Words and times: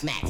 smack. 0.00 0.29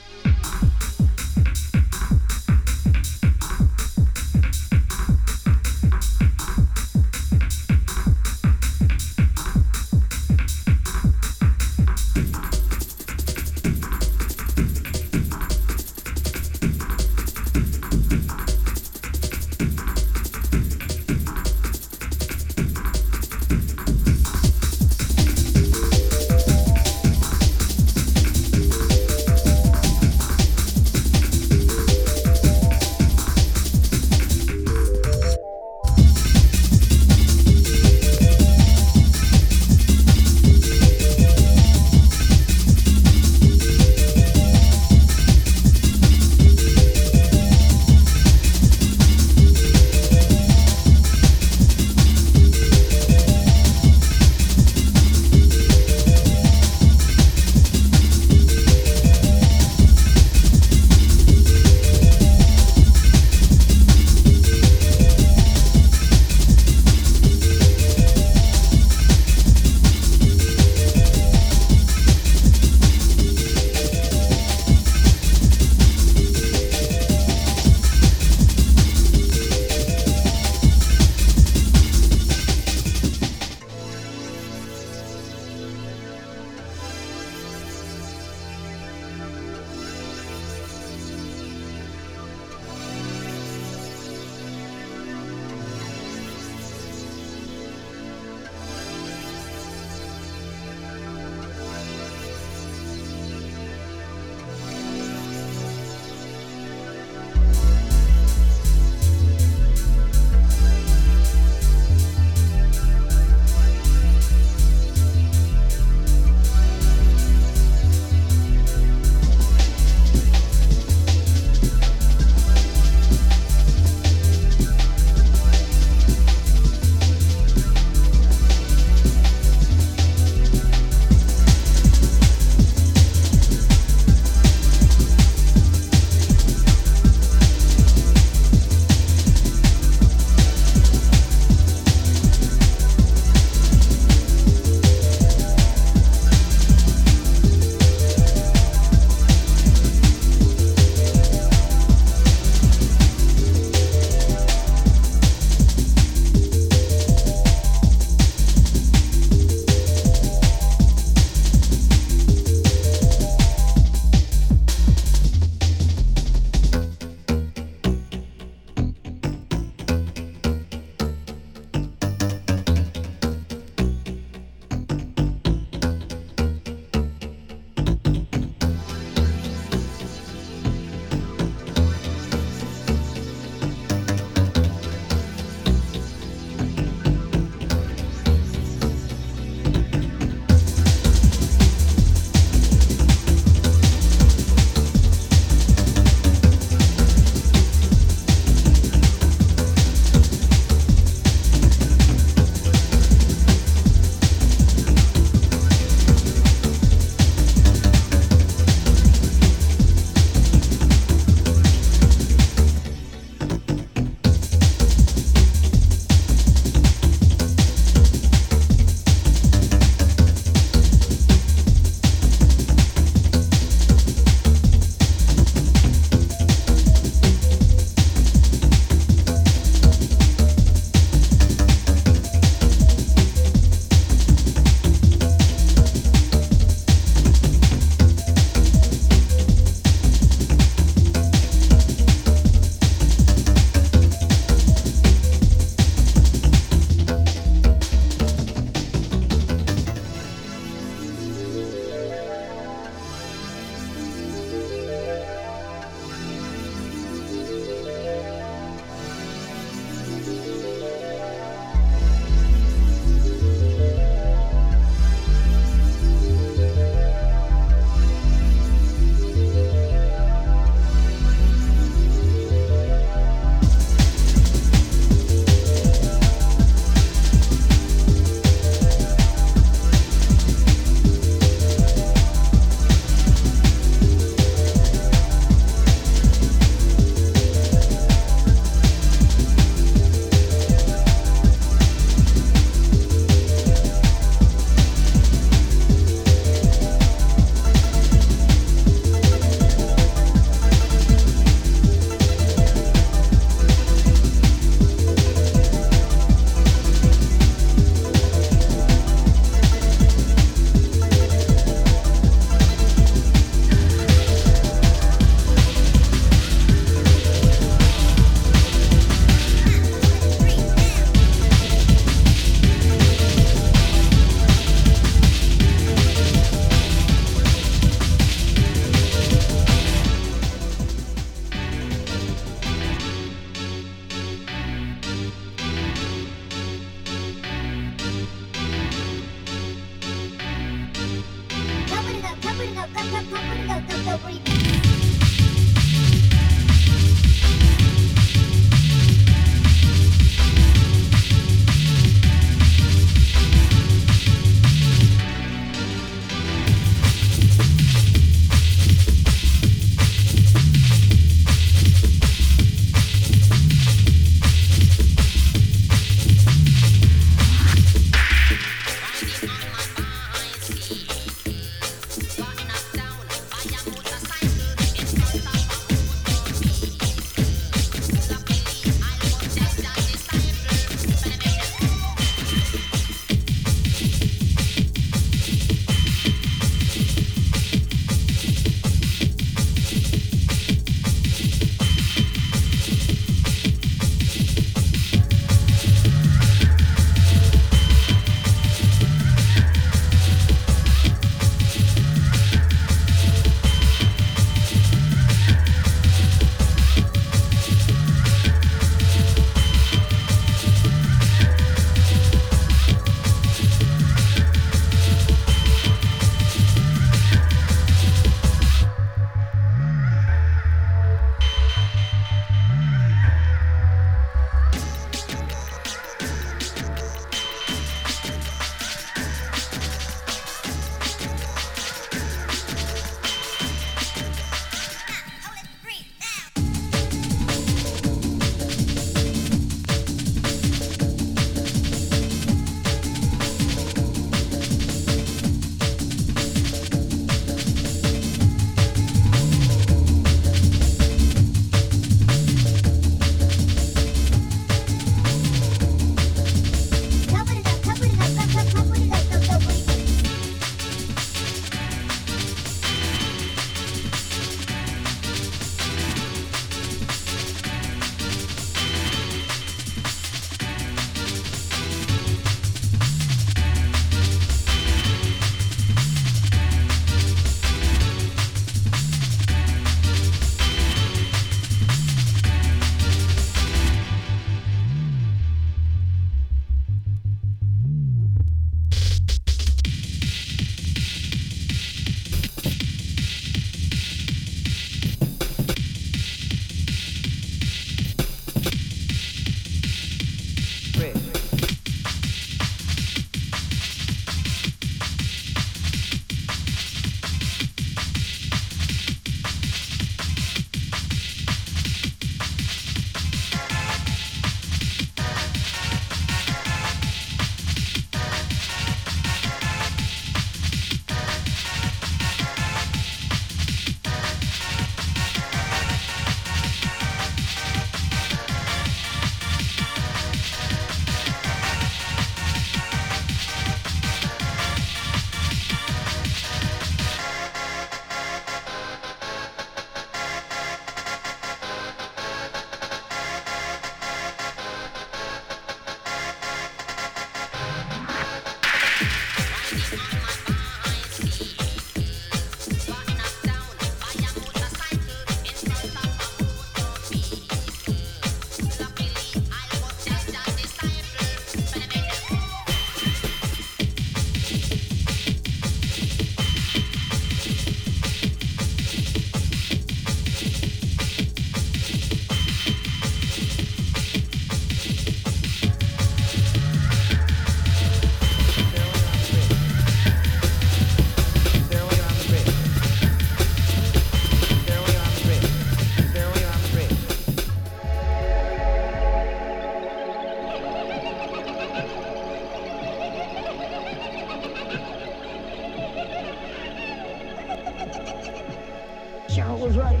was 599.68 599.76
right. 599.76 600.00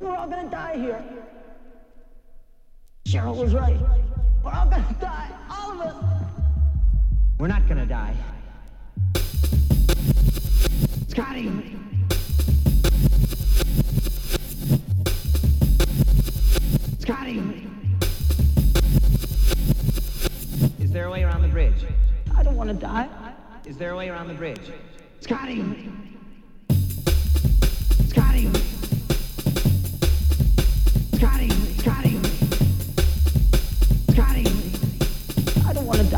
We're 0.00 0.16
all 0.16 0.28
gonna 0.28 0.50
die 0.50 0.76
here. 0.76 1.04
Cheryl 3.06 3.36
was 3.36 3.54
right. 3.54 3.78
We're 4.42 4.50
all 4.50 4.66
gonna 4.66 4.96
die. 5.00 5.30
All 5.48 5.70
of 5.70 5.80
us. 5.80 6.04
We're 7.38 7.46
not 7.46 7.68
gonna 7.68 7.86
die. 7.86 8.16
Scotty! 11.06 11.76
Scotty! 16.98 17.68
Is 20.80 20.90
there 20.90 21.04
a 21.04 21.10
way 21.12 21.22
around 21.22 21.42
the 21.42 21.48
bridge? 21.48 21.86
I 22.34 22.42
don't 22.42 22.56
want 22.56 22.70
to 22.70 22.74
die. 22.74 23.08
Is 23.64 23.76
there 23.76 23.92
a 23.92 23.96
way 23.96 24.08
around 24.08 24.26
the 24.26 24.34
bridge? 24.34 24.72
Scotty! 25.20 25.62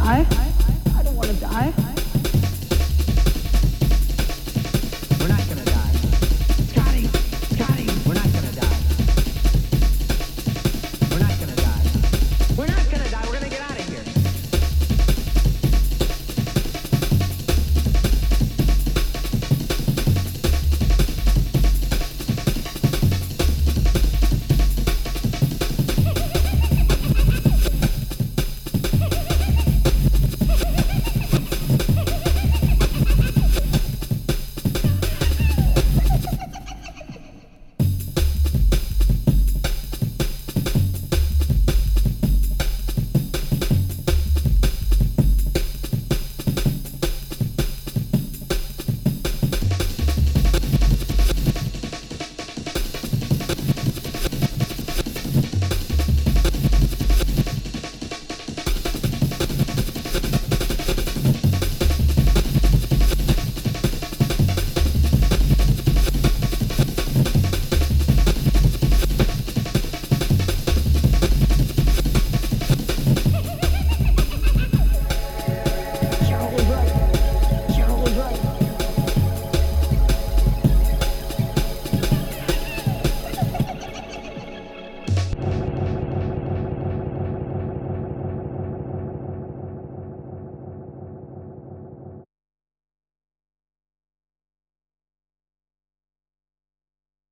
Scotty. 0.07 0.36